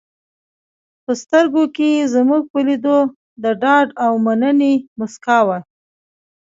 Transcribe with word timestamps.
په 1.03 1.11
سترګو 1.21 1.63
کې 1.75 1.87
یې 1.95 2.03
زموږ 2.15 2.43
په 2.53 2.59
لیدو 2.67 2.99
د 3.43 3.45
ډاډ 3.61 3.87
او 4.03 4.11
مننې 4.25 4.73
موسکا 4.97 5.39
وه. 5.47 5.59